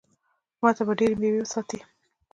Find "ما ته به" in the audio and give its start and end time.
0.61-0.93